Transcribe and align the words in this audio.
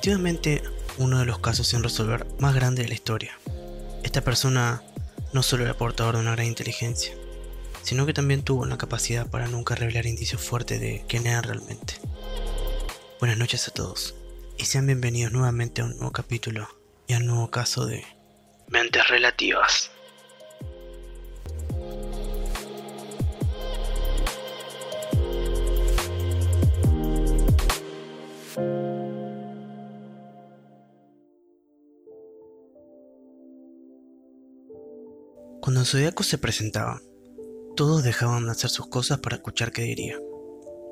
Definitivamente 0.00 0.62
uno 0.96 1.18
de 1.18 1.26
los 1.26 1.40
casos 1.40 1.66
sin 1.66 1.82
resolver 1.82 2.24
más 2.38 2.54
grande 2.54 2.80
de 2.80 2.88
la 2.88 2.94
historia. 2.94 3.38
Esta 4.02 4.22
persona 4.22 4.82
no 5.34 5.42
solo 5.42 5.64
era 5.64 5.76
portador 5.76 6.14
de 6.14 6.22
una 6.22 6.32
gran 6.32 6.46
inteligencia, 6.46 7.12
sino 7.82 8.06
que 8.06 8.14
también 8.14 8.42
tuvo 8.42 8.64
la 8.64 8.78
capacidad 8.78 9.28
para 9.28 9.46
nunca 9.46 9.74
revelar 9.74 10.06
indicios 10.06 10.40
fuertes 10.40 10.80
de 10.80 11.04
quién 11.06 11.26
era 11.26 11.42
realmente. 11.42 11.96
Buenas 13.18 13.36
noches 13.36 13.68
a 13.68 13.72
todos, 13.72 14.14
y 14.56 14.64
sean 14.64 14.86
bienvenidos 14.86 15.32
nuevamente 15.32 15.82
a 15.82 15.84
un 15.84 15.90
nuevo 15.98 16.12
capítulo 16.12 16.66
y 17.06 17.12
a 17.12 17.18
un 17.18 17.26
nuevo 17.26 17.50
caso 17.50 17.84
de 17.84 18.02
Mentes 18.68 19.06
Relativas. 19.08 19.90
Cuando 35.70 35.82
el 35.82 35.86
zodiaco 35.86 36.24
se 36.24 36.36
presentaba, 36.36 37.00
todos 37.76 38.02
dejaban 38.02 38.44
de 38.44 38.50
hacer 38.50 38.70
sus 38.70 38.88
cosas 38.88 39.20
para 39.20 39.36
escuchar 39.36 39.70
qué 39.70 39.82
diría. 39.82 40.18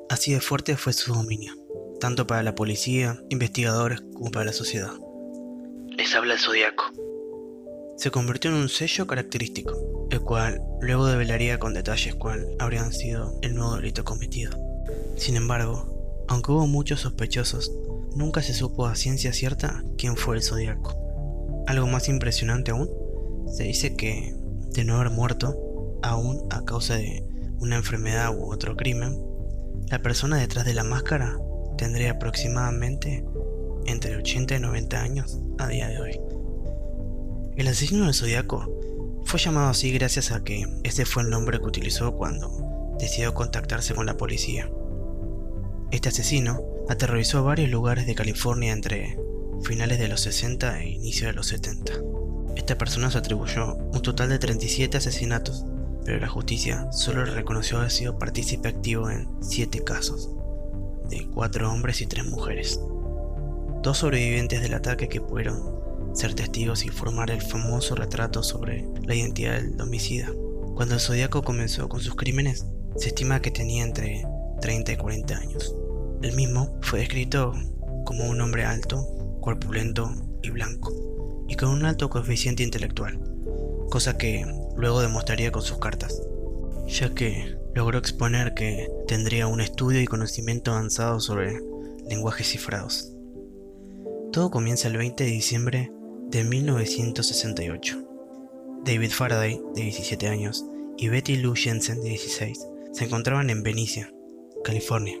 Así 0.09 0.31
de 0.31 0.39
fuerte 0.39 0.77
fue 0.77 0.93
su 0.93 1.13
dominio, 1.13 1.53
tanto 1.99 2.25
para 2.25 2.43
la 2.43 2.55
policía, 2.55 3.21
investigadores 3.27 3.99
como 4.13 4.31
para 4.31 4.45
la 4.45 4.53
sociedad. 4.53 4.93
Les 5.89 6.15
habla 6.15 6.35
el 6.35 6.39
zodiaco. 6.39 6.85
Se 7.97 8.09
convirtió 8.09 8.51
en 8.51 8.55
un 8.55 8.69
sello 8.69 9.05
característico, 9.05 10.07
el 10.11 10.21
cual 10.21 10.61
luego 10.79 11.07
develaría 11.07 11.59
con 11.59 11.73
detalles 11.73 12.15
cuál 12.15 12.47
habrían 12.57 12.93
sido 12.93 13.37
el 13.41 13.55
nuevo 13.55 13.75
delito 13.75 14.05
cometido. 14.05 14.57
Sin 15.17 15.35
embargo, 15.35 16.23
aunque 16.29 16.53
hubo 16.53 16.67
muchos 16.67 17.01
sospechosos, 17.01 17.73
nunca 18.15 18.41
se 18.41 18.53
supo 18.53 18.85
a 18.87 18.95
ciencia 18.95 19.33
cierta 19.33 19.83
quién 19.97 20.15
fue 20.15 20.37
el 20.37 20.41
zodiaco. 20.41 20.95
Algo 21.67 21.87
más 21.87 22.07
impresionante 22.07 22.71
aún, 22.71 22.89
se 23.51 23.63
dice 23.63 23.97
que 23.97 24.38
de 24.73 24.83
no 24.83 24.95
haber 24.95 25.09
muerto, 25.11 25.97
aún 26.01 26.47
a 26.49 26.63
causa 26.63 26.95
de 26.95 27.25
una 27.59 27.75
enfermedad 27.75 28.35
u 28.35 28.51
otro 28.51 28.75
crimen, 28.75 29.21
la 29.89 30.01
persona 30.01 30.37
detrás 30.37 30.65
de 30.65 30.73
la 30.73 30.83
máscara 30.83 31.37
tendría 31.77 32.11
aproximadamente 32.11 33.25
entre 33.85 34.17
80 34.17 34.55
y 34.55 34.59
90 34.59 35.01
años 35.01 35.39
a 35.57 35.67
día 35.67 35.87
de 35.87 35.99
hoy. 35.99 36.19
El 37.55 37.67
asesino 37.67 38.05
del 38.05 38.13
zodiaco 38.13 39.21
fue 39.25 39.39
llamado 39.39 39.69
así 39.69 39.91
gracias 39.91 40.31
a 40.31 40.43
que 40.43 40.65
ese 40.83 41.05
fue 41.05 41.23
el 41.23 41.29
nombre 41.29 41.59
que 41.59 41.65
utilizó 41.65 42.15
cuando 42.15 42.95
decidió 42.99 43.33
contactarse 43.33 43.93
con 43.93 44.05
la 44.05 44.17
policía. 44.17 44.69
Este 45.91 46.09
asesino 46.09 46.61
aterrorizó 46.87 47.43
varios 47.43 47.69
lugares 47.69 48.05
de 48.05 48.15
California 48.15 48.71
entre 48.71 49.17
finales 49.63 49.99
de 49.99 50.07
los 50.07 50.21
60 50.21 50.81
e 50.81 50.89
inicio 50.89 51.27
de 51.27 51.33
los 51.33 51.47
70. 51.47 51.93
Esta 52.69 52.77
persona 52.77 53.09
se 53.09 53.17
atribuyó 53.17 53.77
un 53.77 53.99
total 54.03 54.29
de 54.29 54.37
37 54.37 54.97
asesinatos, 54.97 55.65
pero 56.05 56.19
la 56.19 56.27
justicia 56.27 56.87
solo 56.91 57.25
reconoció 57.25 57.79
haber 57.79 57.89
sido 57.89 58.19
partícipe 58.19 58.69
activo 58.69 59.09
en 59.09 59.27
7 59.41 59.83
casos, 59.83 60.29
de 61.09 61.27
4 61.33 61.67
hombres 61.67 61.99
y 62.01 62.05
3 62.05 62.27
mujeres. 62.27 62.79
Dos 63.81 63.97
sobrevivientes 63.97 64.61
del 64.61 64.75
ataque 64.75 65.09
que 65.09 65.19
pudieron 65.19 65.79
ser 66.13 66.35
testigos 66.35 66.85
y 66.85 66.89
formar 66.89 67.31
el 67.31 67.41
famoso 67.41 67.95
retrato 67.95 68.43
sobre 68.43 68.87
la 69.03 69.15
identidad 69.15 69.59
del 69.59 69.81
homicida. 69.81 70.29
Cuando 70.75 70.93
el 70.93 71.01
Zodíaco 71.01 71.41
comenzó 71.41 71.89
con 71.89 72.01
sus 72.01 72.13
crímenes, 72.13 72.67
se 72.97 73.07
estima 73.07 73.41
que 73.41 73.49
tenía 73.49 73.83
entre 73.83 74.27
30 74.61 74.91
y 74.91 74.97
40 74.97 75.35
años. 75.35 75.75
El 76.21 76.35
mismo 76.35 76.77
fue 76.81 76.99
descrito 76.99 77.51
como 78.05 78.29
un 78.29 78.39
hombre 78.41 78.63
alto, 78.63 79.07
corpulento 79.41 80.13
y 80.43 80.51
blanco 80.51 81.08
y 81.49 81.55
con 81.55 81.69
un 81.69 81.83
alto 81.83 82.09
coeficiente 82.09 82.63
intelectual, 82.63 83.19
cosa 83.89 84.17
que 84.17 84.45
luego 84.77 85.01
demostraría 85.01 85.51
con 85.51 85.63
sus 85.63 85.79
cartas, 85.79 86.21
ya 86.87 87.13
que 87.13 87.57
logró 87.73 87.97
exponer 87.97 88.53
que 88.53 88.87
tendría 89.07 89.47
un 89.47 89.59
estudio 89.59 89.99
y 90.01 90.05
conocimiento 90.05 90.71
avanzado 90.71 91.19
sobre 91.19 91.59
lenguajes 92.07 92.47
cifrados. 92.47 93.11
Todo 94.31 94.51
comienza 94.51 94.87
el 94.87 94.97
20 94.97 95.23
de 95.23 95.29
diciembre 95.29 95.91
de 96.29 96.43
1968. 96.43 98.05
David 98.85 99.11
Faraday, 99.11 99.59
de 99.75 99.81
17 99.81 100.27
años, 100.27 100.65
y 100.97 101.09
Betty 101.09 101.37
Lou 101.37 101.55
Jensen, 101.55 102.01
de 102.01 102.09
16, 102.09 102.67
se 102.93 103.05
encontraban 103.05 103.49
en 103.49 103.63
Benicia, 103.63 104.13
California. 104.63 105.19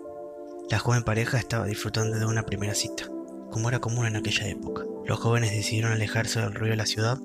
La 0.69 0.77
joven 0.77 1.03
pareja 1.03 1.39
estaba 1.39 1.65
disfrutando 1.65 2.19
de 2.19 2.25
una 2.25 2.45
primera 2.45 2.75
cita, 2.75 3.09
como 3.51 3.69
era 3.69 3.79
común 3.79 4.05
en 4.05 4.15
aquella 4.15 4.47
época. 4.47 4.85
Los 5.05 5.19
jóvenes 5.19 5.51
decidieron 5.51 5.91
alejarse 5.91 6.39
del 6.39 6.53
ruido 6.53 6.71
de 6.71 6.77
la 6.77 6.85
ciudad 6.85 7.17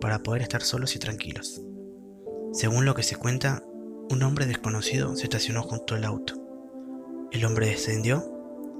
para 0.00 0.22
poder 0.22 0.42
estar 0.42 0.62
solos 0.62 0.96
y 0.96 0.98
tranquilos. 0.98 1.62
Según 2.52 2.84
lo 2.84 2.94
que 2.94 3.02
se 3.02 3.16
cuenta, 3.16 3.64
un 4.10 4.22
hombre 4.22 4.46
desconocido 4.46 5.14
se 5.16 5.24
estacionó 5.24 5.62
junto 5.62 5.94
al 5.94 6.04
auto. 6.04 6.34
El 7.30 7.44
hombre 7.44 7.66
descendió 7.66 8.24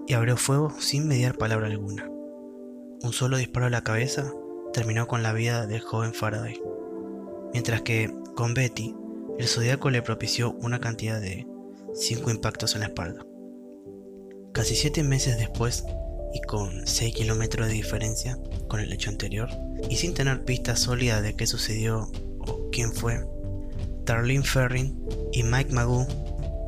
y 0.07 0.15
abrió 0.15 0.37
fuego 0.37 0.73
sin 0.81 1.07
mediar 1.07 1.39
palabra 1.39 1.69
alguna. 1.69 2.09
Un 3.03 3.13
solo 3.13 3.37
disparo 3.37 3.67
a 3.67 3.71
la 3.71 3.85
cabeza 3.85 4.33
terminó 4.73 5.07
con 5.07 5.23
la 5.23 5.33
vida 5.33 5.67
del 5.67 5.81
joven 5.81 6.13
Faraday, 6.13 6.61
mientras 7.53 7.83
que 7.83 8.13
con 8.35 8.55
Betty, 8.55 8.95
el 9.39 9.47
zodiaco 9.47 9.91
le 9.91 10.03
propició 10.03 10.53
una 10.53 10.81
cantidad 10.81 11.21
de 11.21 11.47
cinco 11.95 12.31
impactos 12.31 12.75
en 12.75 12.81
la 12.81 12.87
espalda. 12.89 13.25
Casi 14.53 14.75
siete 14.75 15.03
meses 15.03 15.39
después, 15.39 15.85
y 16.35 16.41
con 16.43 16.87
6 16.87 17.15
kilómetros 17.15 17.69
de 17.69 17.75
diferencia 17.75 18.39
con 18.69 18.81
el 18.81 18.93
hecho 18.93 19.11
anterior, 19.11 19.49
y 19.89 19.97
sin 19.97 20.15
tener 20.15 20.45
pistas 20.45 20.81
sólidas 20.81 21.23
de 21.23 21.35
qué 21.35 21.47
sucedió 21.47 22.11
o 22.41 22.71
quién 22.71 22.93
fue, 22.93 23.25
Darlene 24.05 24.45
Ferrin 24.45 24.97
y 25.33 25.43
Mike 25.43 25.73
Magoo 25.73 26.07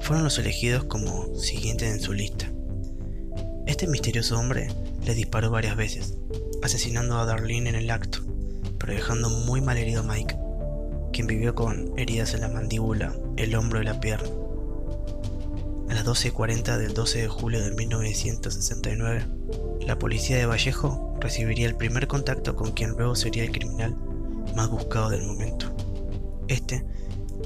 fueron 0.01 0.25
los 0.25 0.39
elegidos 0.39 0.85
como 0.85 1.35
siguientes 1.37 1.93
en 1.93 2.01
su 2.01 2.13
lista. 2.13 2.53
Este 3.67 3.87
misterioso 3.87 4.39
hombre 4.39 4.69
le 5.05 5.15
disparó 5.15 5.51
varias 5.51 5.77
veces, 5.77 6.19
asesinando 6.63 7.19
a 7.19 7.25
Darlene 7.25 7.71
en 7.71 7.77
el 7.77 7.91
acto, 7.91 8.21
pero 8.79 8.93
dejando 8.93 9.31
muy 9.31 9.61
mal 9.61 9.77
herido 9.77 10.01
a 10.01 10.05
Mike, 10.05 10.37
quien 11.13 11.27
vivió 11.27 11.55
con 11.55 11.93
heridas 11.97 12.35
en 12.35 12.41
la 12.41 12.49
mandíbula, 12.49 13.15
el 13.37 13.55
hombro 13.55 13.81
y 13.81 13.85
la 13.85 14.01
pierna. 14.01 14.42
A 15.93 15.95
las 15.95 16.07
12.40 16.07 16.79
del 16.79 16.95
12 16.95 17.21
de 17.21 17.29
julio 17.29 17.63
de 17.63 17.71
1969, 17.73 19.27
la 19.87 19.99
policía 19.99 20.39
de 20.39 20.47
Vallejo 20.47 21.15
recibiría 21.21 21.67
el 21.67 21.77
primer 21.77 22.07
contacto 22.07 22.57
con 22.57 22.73
quien 22.73 22.93
luego 22.93 23.15
sería 23.15 23.45
el 23.45 23.53
criminal 23.53 23.95
más 24.57 24.71
buscado 24.71 25.11
del 25.11 25.27
momento. 25.27 25.77
Este 26.49 26.87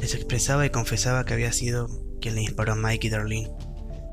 les 0.01 0.15
expresaba 0.15 0.65
y 0.65 0.71
confesaba 0.71 1.25
que 1.25 1.35
había 1.35 1.51
sido 1.51 1.89
quien 2.21 2.37
le 2.37 2.43
disparó 2.43 2.75
a 2.75 2.77
Mike 2.77 3.09
y 3.09 3.11
Darlene, 3.11 3.53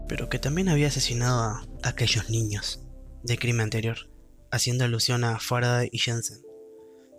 pero 0.07 0.29
que 0.29 0.39
también 0.39 0.67
había 0.67 0.88
asesinado 0.88 1.39
a 1.39 1.63
aquellos 1.83 2.31
niños 2.31 2.81
de 3.21 3.38
crimen 3.38 3.65
anterior, 3.65 4.09
haciendo 4.50 4.83
alusión 4.83 5.25
a 5.25 5.38
Faraday 5.38 5.89
y 5.91 6.00
Jensen. 6.00 6.41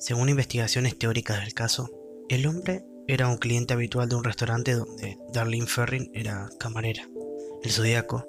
Según 0.00 0.30
investigaciones 0.30 0.98
teóricas 0.98 1.44
del 1.44 1.54
caso, 1.54 1.92
el 2.28 2.44
hombre 2.48 2.84
era 3.06 3.28
un 3.28 3.36
cliente 3.36 3.74
habitual 3.74 4.08
de 4.08 4.16
un 4.16 4.24
restaurante 4.24 4.72
donde 4.72 5.18
Darlene 5.32 5.66
Ferrin 5.66 6.10
era 6.14 6.48
camarera. 6.58 7.08
El 7.62 7.70
zodiaco, 7.70 8.26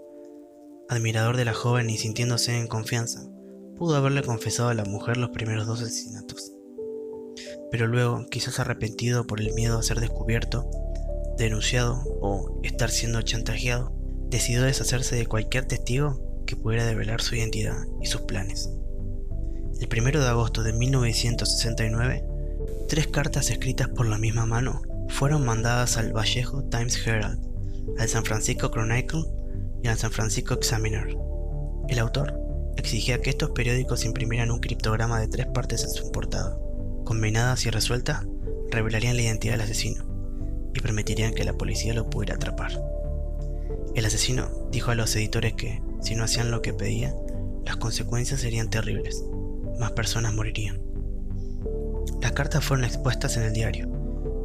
admirador 0.90 1.38
de 1.38 1.46
la 1.46 1.54
joven 1.54 1.90
y 1.90 1.98
sintiéndose 1.98 2.58
en 2.58 2.68
confianza, 2.68 3.26
pudo 3.78 3.96
haberle 3.96 4.22
confesado 4.22 4.70
a 4.70 4.74
la 4.74 4.86
mujer 4.86 5.18
los 5.18 5.30
primeros 5.30 5.66
dos 5.66 5.82
asesinatos. 5.82 6.52
Pero 7.72 7.88
luego, 7.88 8.26
quizás 8.30 8.60
arrepentido 8.60 9.26
por 9.26 9.40
el 9.40 9.54
miedo 9.54 9.78
a 9.78 9.84
ser 9.84 10.00
descubierto, 10.00 10.70
denunciado 11.38 12.04
o 12.22 12.60
estar 12.64 12.90
siendo 12.90 13.22
chantajeado, 13.22 13.94
decidió 14.30 14.62
deshacerse 14.62 15.16
de 15.16 15.26
cualquier 15.26 15.66
testigo 15.66 16.44
que 16.46 16.56
pudiera 16.56 16.86
develar 16.86 17.22
su 17.22 17.36
identidad 17.36 17.78
y 18.02 18.08
sus 18.08 18.22
planes. 18.22 18.70
El 19.80 19.90
1 19.92 20.20
de 20.20 20.28
agosto 20.28 20.64
de 20.64 20.74
1969, 20.74 22.24
Tres 22.88 23.08
cartas 23.08 23.50
escritas 23.50 23.90
por 23.90 24.06
la 24.06 24.20
misma 24.20 24.46
mano 24.46 24.84
fueron 25.10 25.44
mandadas 25.44 25.98
al 25.98 26.14
Vallejo 26.14 26.64
Times 26.66 26.96
Herald, 27.06 27.40
al 27.98 28.08
San 28.08 28.24
Francisco 28.24 28.70
Chronicle 28.70 29.24
y 29.82 29.88
al 29.88 29.98
San 29.98 30.12
Francisco 30.12 30.54
Examiner. 30.54 31.08
El 31.90 31.98
autor 31.98 32.40
exigía 32.78 33.22
que 33.22 33.32
estos 33.32 33.50
periódicos 33.52 34.06
imprimieran 34.06 34.52
un 34.52 34.60
criptograma 34.60 35.20
de 35.20 35.28
tres 35.28 35.48
partes 35.48 35.84
en 35.84 35.90
su 35.90 36.12
portada. 36.12 36.60
Combinadas 37.06 37.66
y 37.66 37.72
resueltas, 37.72 38.28
revelarían 38.70 39.16
la 39.16 39.24
identidad 39.24 39.54
del 39.56 39.62
asesino 39.62 40.06
y 40.76 40.80
permitirían 40.80 41.34
que 41.34 41.44
la 41.44 41.54
policía 41.54 41.96
lo 41.96 42.08
pudiera 42.12 42.36
atrapar. 42.36 42.72
El 43.96 44.06
asesino 44.06 44.70
dijo 44.72 44.92
a 44.92 44.96
los 44.96 45.16
editores 45.16 45.54
que, 45.54 45.82
si 46.02 46.14
no 46.14 46.24
hacían 46.24 46.52
lo 46.52 46.62
que 46.62 46.74
pedía, 46.74 47.16
las 47.66 47.78
consecuencias 47.78 48.42
serían 48.42 48.70
terribles. 48.70 49.26
Más 49.80 49.94
personas 49.94 50.36
morirían. 50.36 50.85
Las 52.26 52.32
cartas 52.32 52.66
fueron 52.66 52.86
expuestas 52.86 53.38
en 53.38 53.44
el 53.44 53.54
diario, 53.54 53.88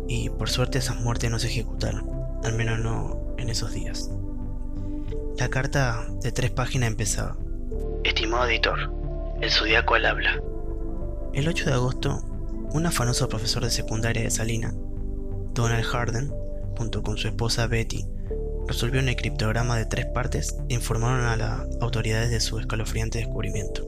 y 0.06 0.28
por 0.28 0.50
suerte 0.50 0.76
esas 0.76 1.00
muertes 1.00 1.30
no 1.30 1.38
se 1.38 1.46
ejecutaron, 1.46 2.10
al 2.44 2.52
menos 2.52 2.78
no 2.78 3.34
en 3.38 3.48
esos 3.48 3.72
días. 3.72 4.10
La 5.38 5.48
carta 5.48 6.06
de 6.20 6.30
tres 6.30 6.50
páginas 6.50 6.90
empezaba. 6.90 7.38
Estimado 8.04 8.46
editor, 8.50 8.92
el 9.40 9.50
zodiaco 9.50 9.94
al 9.94 10.04
habla. 10.04 10.42
El 11.32 11.48
8 11.48 11.64
de 11.64 11.72
agosto, 11.72 12.22
un 12.70 12.84
afanoso 12.84 13.30
profesor 13.30 13.64
de 13.64 13.70
secundaria 13.70 14.24
de 14.24 14.30
Salina, 14.30 14.74
Donald 15.54 15.84
Harden, 15.84 16.30
junto 16.76 17.02
con 17.02 17.16
su 17.16 17.28
esposa 17.28 17.66
Betty, 17.66 18.04
resolvió 18.68 19.00
un 19.00 19.06
criptograma 19.14 19.78
de 19.78 19.86
tres 19.86 20.04
partes 20.04 20.54
e 20.68 20.74
informaron 20.74 21.24
a 21.24 21.36
las 21.38 21.60
autoridades 21.80 22.30
de 22.30 22.40
su 22.40 22.58
escalofriante 22.58 23.20
descubrimiento. 23.20 23.86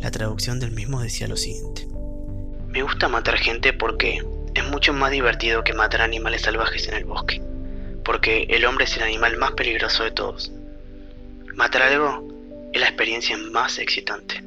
La 0.00 0.10
traducción 0.10 0.58
del 0.58 0.72
mismo 0.72 1.00
decía 1.00 1.28
lo 1.28 1.36
siguiente. 1.36 1.89
Me 2.70 2.84
gusta 2.84 3.08
matar 3.08 3.36
gente 3.36 3.72
porque 3.72 4.22
es 4.54 4.64
mucho 4.64 4.92
más 4.92 5.10
divertido 5.10 5.64
que 5.64 5.74
matar 5.74 6.02
animales 6.02 6.42
salvajes 6.42 6.86
en 6.86 6.94
el 6.94 7.04
bosque, 7.04 7.42
porque 8.04 8.46
el 8.48 8.64
hombre 8.64 8.84
es 8.84 8.96
el 8.96 9.02
animal 9.02 9.36
más 9.38 9.52
peligroso 9.52 10.04
de 10.04 10.12
todos. 10.12 10.52
Matar 11.52 11.82
algo 11.82 12.28
es 12.72 12.80
la 12.80 12.86
experiencia 12.86 13.36
más 13.36 13.80
excitante. 13.80 14.44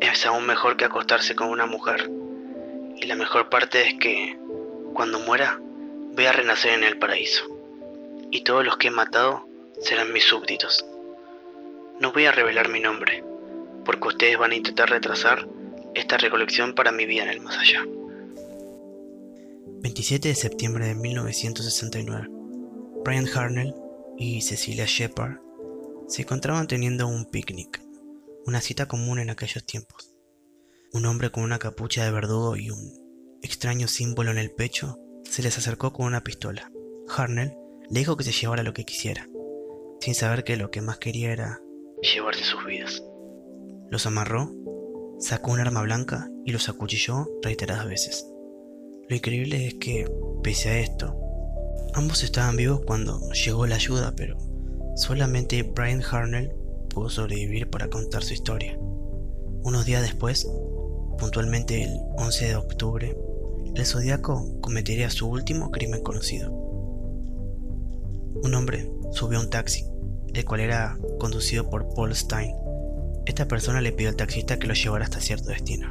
Es 0.00 0.26
aún 0.26 0.44
mejor 0.44 0.76
que 0.76 0.86
acostarse 0.86 1.36
con 1.36 1.48
una 1.48 1.66
mujer. 1.66 2.10
Y 2.96 3.06
la 3.06 3.14
mejor 3.14 3.48
parte 3.48 3.86
es 3.86 3.94
que, 3.94 4.36
cuando 4.92 5.20
muera, 5.20 5.60
voy 5.60 6.26
a 6.26 6.32
renacer 6.32 6.72
en 6.72 6.82
el 6.82 6.98
paraíso. 6.98 7.44
Y 8.32 8.40
todos 8.40 8.64
los 8.64 8.76
que 8.76 8.88
he 8.88 8.90
matado 8.90 9.46
serán 9.80 10.12
mis 10.12 10.24
súbditos. 10.24 10.84
No 12.00 12.10
voy 12.10 12.26
a 12.26 12.32
revelar 12.32 12.70
mi 12.70 12.80
nombre, 12.80 13.22
porque 13.84 14.08
ustedes 14.08 14.36
van 14.36 14.50
a 14.50 14.56
intentar 14.56 14.90
retrasar 14.90 15.46
esta 15.96 16.18
recolección 16.18 16.74
para 16.74 16.92
mi 16.92 17.06
vida 17.06 17.24
en 17.24 17.30
el 17.30 17.40
más 17.40 17.56
allá. 17.58 17.84
27 19.80 20.28
de 20.28 20.34
septiembre 20.34 20.86
de 20.86 20.94
1969. 20.94 22.28
Brian 23.04 23.26
Harnell 23.34 23.74
y 24.18 24.42
Cecilia 24.42 24.84
Shepard 24.86 25.38
se 26.08 26.22
encontraban 26.22 26.66
teniendo 26.66 27.06
un 27.06 27.24
picnic, 27.24 27.80
una 28.44 28.60
cita 28.60 28.86
común 28.86 29.18
en 29.18 29.30
aquellos 29.30 29.64
tiempos. 29.64 30.12
Un 30.92 31.06
hombre 31.06 31.30
con 31.30 31.44
una 31.44 31.58
capucha 31.58 32.04
de 32.04 32.10
verdugo 32.10 32.56
y 32.56 32.70
un 32.70 33.38
extraño 33.42 33.88
símbolo 33.88 34.30
en 34.30 34.38
el 34.38 34.50
pecho 34.50 34.98
se 35.24 35.42
les 35.42 35.56
acercó 35.56 35.92
con 35.92 36.06
una 36.06 36.22
pistola. 36.22 36.70
Harnell 37.08 37.56
le 37.88 38.00
dijo 38.00 38.16
que 38.16 38.24
se 38.24 38.32
llevara 38.32 38.62
lo 38.62 38.74
que 38.74 38.84
quisiera, 38.84 39.28
sin 40.00 40.14
saber 40.14 40.44
que 40.44 40.56
lo 40.56 40.70
que 40.70 40.82
más 40.82 40.98
quería 40.98 41.32
era 41.32 41.60
llevarse 42.02 42.44
sus 42.44 42.64
vidas. 42.64 43.02
Los 43.90 44.06
amarró 44.06 44.52
Sacó 45.18 45.52
un 45.52 45.60
arma 45.60 45.80
blanca 45.80 46.30
y 46.44 46.52
los 46.52 46.68
acuchilló 46.68 47.26
reiteradas 47.42 47.86
veces. 47.86 48.28
Lo 49.08 49.16
increíble 49.16 49.66
es 49.66 49.74
que, 49.74 50.06
pese 50.42 50.68
a 50.68 50.78
esto, 50.78 51.16
ambos 51.94 52.22
estaban 52.22 52.56
vivos 52.56 52.82
cuando 52.86 53.20
llegó 53.30 53.66
la 53.66 53.76
ayuda, 53.76 54.12
pero 54.14 54.36
solamente 54.94 55.62
Brian 55.62 56.02
Harnell 56.02 56.54
pudo 56.90 57.08
sobrevivir 57.08 57.70
para 57.70 57.88
contar 57.88 58.24
su 58.24 58.34
historia. 58.34 58.78
Unos 59.62 59.86
días 59.86 60.02
después, 60.02 60.46
puntualmente 61.18 61.82
el 61.82 61.98
11 62.18 62.48
de 62.48 62.56
octubre, 62.56 63.16
el 63.74 63.86
zodiaco 63.86 64.60
cometería 64.60 65.08
su 65.08 65.28
último 65.28 65.70
crimen 65.70 66.02
conocido. 66.02 66.52
Un 68.42 68.54
hombre 68.54 68.90
subió 69.12 69.38
a 69.38 69.42
un 69.42 69.48
taxi, 69.48 69.86
el 70.34 70.44
cual 70.44 70.60
era 70.60 70.98
conducido 71.18 71.70
por 71.70 71.88
Paul 71.94 72.14
Stein, 72.14 72.54
esta 73.26 73.48
persona 73.48 73.80
le 73.80 73.92
pidió 73.92 74.08
al 74.08 74.16
taxista 74.16 74.58
que 74.58 74.68
lo 74.68 74.74
llevara 74.74 75.04
hasta 75.04 75.20
cierto 75.20 75.50
destino. 75.50 75.90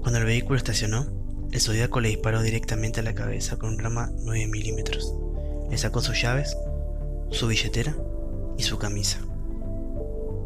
Cuando 0.00 0.18
el 0.18 0.24
vehículo 0.24 0.56
estacionó, 0.56 1.06
el 1.52 1.60
zodiaco 1.60 2.00
le 2.00 2.08
disparó 2.08 2.42
directamente 2.42 3.00
a 3.00 3.02
la 3.02 3.14
cabeza 3.14 3.58
con 3.58 3.74
un 3.74 3.80
arma 3.80 4.10
9 4.22 4.46
milímetros. 4.46 5.14
Le 5.70 5.76
sacó 5.76 6.00
sus 6.00 6.20
llaves, 6.20 6.56
su 7.30 7.46
billetera 7.46 7.94
y 8.56 8.62
su 8.62 8.78
camisa. 8.78 9.18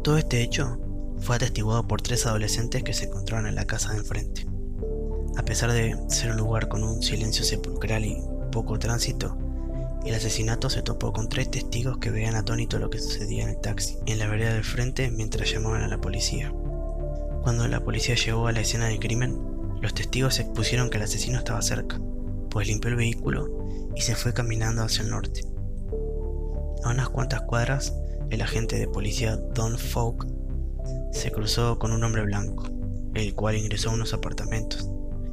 Todo 0.03 0.17
este 0.17 0.41
hecho 0.41 0.79
fue 1.19 1.37
atestiguado 1.37 1.87
por 1.87 2.01
tres 2.01 2.25
adolescentes 2.25 2.83
que 2.83 2.93
se 2.93 3.05
encontraron 3.05 3.47
en 3.47 3.55
la 3.55 3.65
casa 3.65 3.91
de 3.91 3.99
enfrente. 3.99 4.45
A 5.37 5.43
pesar 5.43 5.71
de 5.71 5.97
ser 6.09 6.31
un 6.31 6.37
lugar 6.37 6.67
con 6.67 6.83
un 6.83 7.01
silencio 7.01 7.45
sepulcral 7.45 8.05
y 8.05 8.21
poco 8.51 8.77
tránsito, 8.79 9.37
el 10.09 10.15
asesinato 10.15 10.69
se 10.69 10.83
topó 10.83 11.11
con 11.11 11.29
tres 11.29 11.49
testigos 11.49 11.97
que 11.97 12.11
veían 12.11 12.35
atónito 12.35 12.77
lo 12.77 12.89
que 12.89 12.99
sucedía 12.99 13.43
en 13.43 13.49
el 13.49 13.57
taxi, 13.57 13.97
en 14.05 14.19
la 14.19 14.27
vereda 14.27 14.53
del 14.53 14.63
frente 14.63 15.09
mientras 15.09 15.51
llamaban 15.51 15.81
a 15.81 15.87
la 15.87 15.99
policía. 15.99 16.53
Cuando 17.41 17.67
la 17.67 17.83
policía 17.83 18.15
llegó 18.15 18.47
a 18.47 18.51
la 18.51 18.61
escena 18.61 18.85
del 18.85 18.99
crimen, 18.99 19.39
los 19.81 19.93
testigos 19.93 20.39
expusieron 20.39 20.89
que 20.89 20.97
el 20.97 21.03
asesino 21.03 21.39
estaba 21.39 21.61
cerca, 21.61 21.99
pues 22.49 22.67
limpió 22.67 22.89
el 22.91 22.97
vehículo 22.97 23.67
y 23.95 24.01
se 24.01 24.15
fue 24.15 24.33
caminando 24.33 24.83
hacia 24.83 25.03
el 25.03 25.09
norte. 25.09 25.41
A 26.83 26.89
unas 26.89 27.09
cuantas 27.09 27.41
cuadras, 27.41 27.95
el 28.29 28.41
agente 28.41 28.77
de 28.77 28.87
policía 28.87 29.37
Don 29.37 29.77
Falk 29.77 30.27
se 31.11 31.31
cruzó 31.31 31.79
con 31.79 31.91
un 31.91 32.03
hombre 32.03 32.23
blanco, 32.23 32.65
el 33.15 33.33
cual 33.33 33.57
ingresó 33.57 33.89
a 33.89 33.93
unos 33.93 34.13
apartamentos. 34.13 34.87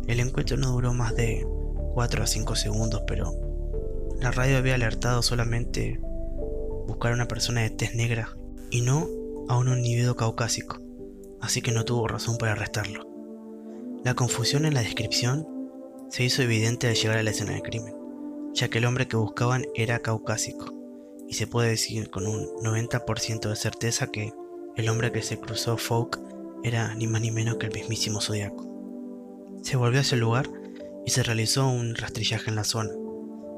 El 0.07 0.21
encuentro 0.21 0.57
no 0.57 0.73
duró 0.73 0.95
más 0.95 1.15
de 1.15 1.47
4 1.95 2.23
a 2.23 2.27
5 2.27 2.57
segundos, 2.57 3.03
pero 3.07 3.52
la 4.23 4.31
radio 4.31 4.59
había 4.59 4.77
alertado 4.77 5.21
solamente 5.21 5.99
buscar 6.87 7.11
a 7.11 7.17
una 7.17 7.27
persona 7.27 7.63
de 7.63 7.71
tez 7.71 7.97
negra 7.97 8.37
y 8.71 8.81
no 8.83 9.09
a 9.49 9.59
un 9.59 9.69
individuo 9.69 10.15
caucásico, 10.15 10.81
así 11.41 11.61
que 11.61 11.73
no 11.73 11.85
tuvo 11.85 12.07
razón 12.07 12.39
para 12.39 12.53
arrestarlo. 12.53 13.05
La 14.05 14.15
confusión 14.15 14.65
en 14.65 14.75
la 14.75 14.83
descripción 14.83 15.47
se 16.09 16.23
hizo 16.23 16.43
evidente 16.43 16.87
al 16.87 16.95
llegar 16.95 17.19
a 17.19 17.23
la 17.25 17.31
escena 17.31 17.53
del 17.53 17.63
crimen, 17.63 17.95
ya 18.55 18.69
que 18.69 18.79
el 18.79 18.85
hombre 18.85 19.09
que 19.09 19.17
buscaban 19.17 19.65
era 19.75 19.99
caucásico, 19.99 20.73
y 21.29 21.35
se 21.35 21.49
puede 21.49 21.71
decir 21.71 22.09
con 22.09 22.27
un 22.27 22.47
90% 22.63 23.49
de 23.49 23.57
certeza 23.57 24.07
que 24.07 24.33
el 24.77 24.89
hombre 24.89 25.11
que 25.11 25.23
se 25.23 25.39
cruzó 25.41 25.77
Folk 25.77 26.21
era 26.63 26.95
ni 26.95 27.09
más 27.09 27.23
ni 27.23 27.33
menos 27.33 27.57
que 27.57 27.67
el 27.67 27.75
mismísimo 27.75 28.21
Zodiaco. 28.21 28.69
Se 29.63 29.77
volvió 29.77 30.01
hacia 30.01 30.15
el 30.15 30.21
lugar 30.21 30.49
y 31.05 31.11
se 31.11 31.25
realizó 31.25 31.67
un 31.69 31.97
rastrillaje 31.97 32.51
en 32.51 32.57
la 32.57 32.65
zona, 32.65 32.91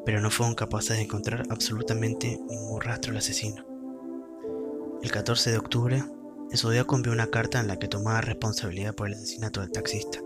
pero 0.04 0.20
no 0.20 0.30
fueron 0.30 0.54
capaces 0.54 0.96
de 0.96 1.02
encontrar 1.02 1.44
absolutamente 1.50 2.38
ningún 2.48 2.80
rastro 2.80 3.12
del 3.12 3.18
asesino. 3.18 3.64
El 5.02 5.10
14 5.10 5.50
de 5.50 5.58
octubre, 5.58 6.04
el 6.50 6.58
Zodíaco 6.58 6.96
envió 6.96 7.12
una 7.12 7.28
carta 7.28 7.60
en 7.60 7.68
la 7.68 7.78
que 7.78 7.88
tomaba 7.88 8.20
responsabilidad 8.20 8.94
por 8.94 9.08
el 9.08 9.14
asesinato 9.14 9.60
del 9.60 9.72
taxista, 9.72 10.20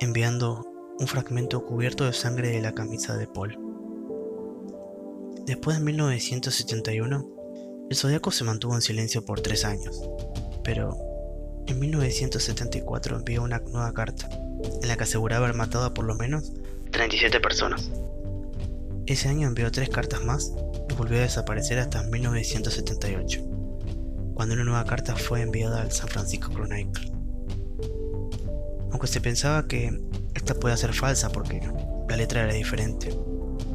enviando 0.00 0.64
un 0.98 1.06
fragmento 1.06 1.64
cubierto 1.64 2.04
de 2.04 2.12
sangre 2.12 2.50
de 2.50 2.60
la 2.60 2.72
camisa 2.72 3.16
de 3.16 3.26
Paul. 3.26 3.58
Después 5.46 5.78
de 5.78 5.84
1971, 5.84 7.28
el 7.90 7.96
Zodíaco 7.96 8.30
se 8.30 8.44
mantuvo 8.44 8.74
en 8.74 8.82
silencio 8.82 9.24
por 9.24 9.40
tres 9.40 9.64
años, 9.64 10.00
pero 10.62 10.96
en 11.66 11.78
1974 11.78 13.16
envió 13.16 13.42
una 13.42 13.58
nueva 13.58 13.92
carta, 13.92 14.28
en 14.82 14.88
la 14.88 14.96
que 14.96 15.04
aseguraba 15.04 15.44
haber 15.44 15.56
matado 15.56 15.84
a 15.86 15.94
por 15.94 16.04
lo 16.04 16.14
menos 16.14 16.52
37 16.90 17.40
personas. 17.40 17.90
Ese 19.10 19.28
año 19.28 19.48
envió 19.48 19.72
tres 19.72 19.88
cartas 19.88 20.22
más 20.22 20.52
y 20.88 20.94
volvió 20.94 21.18
a 21.18 21.22
desaparecer 21.22 21.80
hasta 21.80 22.04
1978, 22.04 23.42
cuando 24.34 24.54
una 24.54 24.62
nueva 24.62 24.84
carta 24.84 25.16
fue 25.16 25.42
enviada 25.42 25.82
al 25.82 25.90
San 25.90 26.06
Francisco 26.06 26.52
Chronicle. 26.52 27.10
Aunque 28.92 29.08
se 29.08 29.20
pensaba 29.20 29.66
que 29.66 30.00
esta 30.34 30.54
puede 30.54 30.76
ser 30.76 30.94
falsa 30.94 31.32
porque 31.32 31.60
la 32.08 32.16
letra 32.16 32.44
era 32.44 32.52
diferente, 32.52 33.12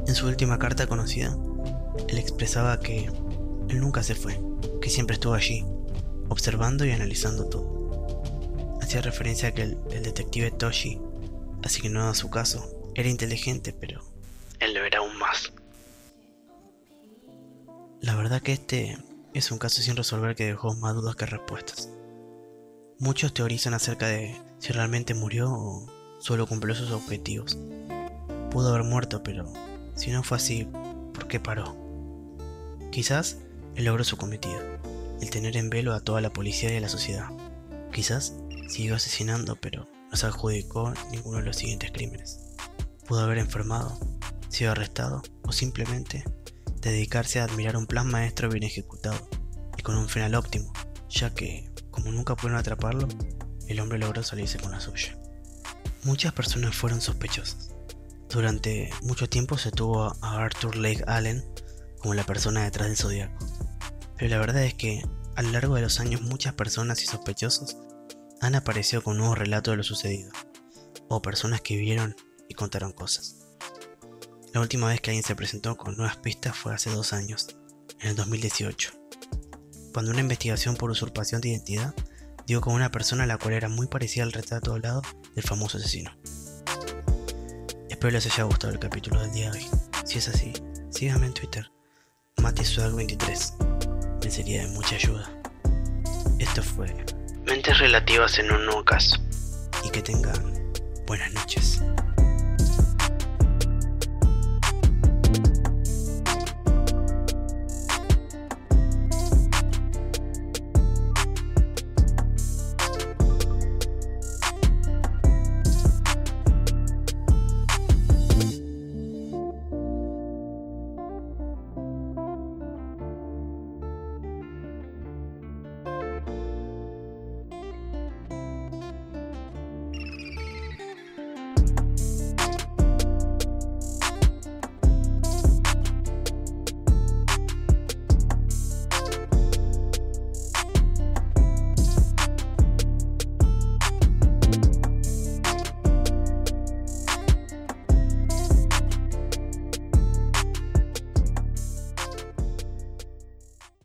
en 0.08 0.16
su 0.16 0.26
última 0.26 0.58
carta 0.58 0.88
conocida, 0.88 1.38
él 2.08 2.18
expresaba 2.18 2.80
que 2.80 3.12
él 3.68 3.82
nunca 3.82 4.04
se 4.04 4.16
fue, 4.16 4.40
que 4.82 4.90
siempre 4.90 5.16
estuvo 5.16 5.34
allí, 5.34 5.66
observando 6.30 6.86
y 6.86 6.92
analizando 6.92 7.48
todo. 7.48 8.78
Hacía 8.82 9.02
referencia 9.02 9.50
a 9.50 9.52
que 9.52 9.64
el, 9.64 9.78
el 9.92 10.02
detective 10.02 10.52
Toshi, 10.52 10.98
asignado 11.62 12.12
a 12.12 12.16
su 12.16 12.30
caso, 12.30 12.94
era 12.96 13.10
inteligente, 13.10 13.76
pero 13.78 14.16
él 14.60 14.74
lo 14.74 14.84
era 14.84 14.95
más. 15.16 15.54
La 18.02 18.16
verdad 18.16 18.42
que 18.42 18.54
este 18.54 18.98
es 19.34 19.52
un 19.52 19.58
caso 19.58 19.82
sin 19.82 19.96
resolver 19.96 20.36
que 20.36 20.46
dejó 20.46 20.74
más 20.76 20.96
dudas 20.96 21.16
que 21.16 21.26
respuestas. 21.26 21.90
Muchos 23.00 23.34
teorizan 23.34 23.74
acerca 23.74 24.08
de 24.08 24.40
si 24.60 24.72
realmente 24.72 25.14
murió 25.14 25.52
o 25.52 25.88
solo 26.20 26.48
cumplió 26.48 26.76
sus 26.76 26.92
objetivos. 26.92 27.58
Pudo 28.52 28.70
haber 28.70 28.84
muerto, 28.84 29.24
pero 29.24 29.52
si 29.96 30.12
no 30.12 30.24
fue 30.24 30.38
así, 30.38 30.68
¿por 31.14 31.28
qué 31.28 31.40
paró? 31.40 31.76
Quizás 32.92 33.40
Él 33.76 33.86
logró 33.86 34.04
su 34.04 34.18
cometido, 34.18 34.60
el 35.22 35.30
tener 35.30 35.58
en 35.58 35.70
velo 35.70 35.94
a 35.94 36.00
toda 36.00 36.22
la 36.22 36.32
policía 36.32 36.72
y 36.74 36.78
a 36.78 36.82
la 36.82 36.90
sociedad. 36.90 37.30
Quizás 37.92 38.36
siguió 38.70 38.96
asesinando, 38.96 39.56
pero 39.58 39.88
no 40.10 40.18
se 40.18 40.26
adjudicó 40.26 40.94
ninguno 41.12 41.40
de 41.40 41.44
los 41.44 41.58
siguientes 41.58 41.92
crímenes. 41.92 42.40
Pudo 43.06 43.22
haber 43.22 43.40
enfermado, 43.40 44.00
sido 44.56 44.72
arrestado 44.72 45.22
o 45.44 45.52
simplemente 45.52 46.24
dedicarse 46.82 47.40
a 47.40 47.44
admirar 47.44 47.78
un 47.78 47.88
plan 47.88 48.08
maestro 48.08 48.50
bien 48.50 48.64
ejecutado 48.64 49.28
y 49.78 49.82
con 49.82 49.98
un 49.98 50.08
final 50.08 50.36
óptimo, 50.36 50.72
ya 51.10 51.34
que, 51.34 51.70
como 51.92 52.12
nunca 52.12 52.36
pudieron 52.36 52.60
atraparlo, 52.60 53.08
el 53.68 53.80
hombre 53.80 54.00
logró 54.00 54.24
salirse 54.24 54.58
con 54.60 54.72
la 54.72 54.80
suya. 54.80 55.18
Muchas 56.04 56.34
personas 56.34 56.76
fueron 56.76 57.02
sospechosas. 57.02 57.72
Durante 58.30 58.92
mucho 59.02 59.28
tiempo 59.28 59.58
se 59.58 59.72
tuvo 59.72 60.16
a 60.22 60.44
Arthur 60.44 60.78
Lake 60.78 61.04
Allen 61.08 61.44
como 62.00 62.14
la 62.14 62.24
persona 62.24 62.64
detrás 62.64 62.88
del 62.88 62.98
zodiaco. 62.98 63.46
Pero 64.18 64.30
la 64.30 64.38
verdad 64.38 64.64
es 64.64 64.74
que 64.74 65.04
a 65.36 65.42
lo 65.42 65.52
largo 65.52 65.76
de 65.76 65.82
los 65.82 66.00
años 66.00 66.22
muchas 66.22 66.54
personas 66.54 67.04
y 67.04 67.08
sospechosos 67.08 67.78
han 68.42 68.56
aparecido 68.56 69.02
con 69.02 69.18
nuevos 69.18 69.38
relatos 69.38 69.74
de 69.74 69.78
lo 69.78 69.84
sucedido, 69.84 70.32
o 71.10 71.22
personas 71.22 71.62
que 71.62 71.78
vieron 71.78 72.16
y 72.48 72.54
contaron 72.54 72.94
cosas. 72.94 73.45
La 74.56 74.62
última 74.62 74.88
vez 74.88 75.02
que 75.02 75.10
alguien 75.10 75.26
se 75.26 75.36
presentó 75.36 75.76
con 75.76 75.98
nuevas 75.98 76.16
pistas 76.16 76.56
fue 76.56 76.74
hace 76.74 76.90
dos 76.90 77.12
años, 77.12 77.58
en 78.00 78.12
el 78.12 78.16
2018, 78.16 78.94
cuando 79.92 80.12
una 80.12 80.22
investigación 80.22 80.78
por 80.78 80.90
usurpación 80.90 81.42
de 81.42 81.50
identidad 81.50 81.94
dio 82.48 82.62
con 82.62 82.74
una 82.74 82.90
persona 82.90 83.26
la 83.26 83.38
cual 83.38 83.56
era 83.56 83.68
muy 83.68 83.88
parecida 83.88 84.24
al 84.24 84.32
retrato 84.32 84.72
hablado 84.72 85.02
del 85.36 85.44
famoso 85.44 85.78
asesino. 85.78 86.18
Espero 87.90 88.12
les 88.12 88.26
haya 88.28 88.46
gustado 88.46 88.72
el 88.72 88.80
capítulo 88.80 89.20
del 89.20 89.34
día 89.34 89.52
de 89.52 89.58
hoy. 89.58 89.68
Si 90.06 90.20
es 90.20 90.30
así, 90.30 90.54
síganme 90.90 91.26
en 91.26 91.34
Twitter, 91.34 91.70
MatiSwag23. 92.38 94.22
Me 94.24 94.32
sería 94.32 94.66
de 94.66 94.72
mucha 94.72 94.96
ayuda. 94.96 95.30
Esto 96.40 96.64
fue 96.64 96.96
Mentes 97.44 97.78
Relativas 97.80 98.40
en 98.40 98.54
un 98.54 98.66
nuevo 98.68 98.86
caso. 98.86 99.18
Y 99.84 99.90
que 99.90 100.02
tengan 100.02 100.72
buenas 101.06 101.34
noches. 101.34 101.82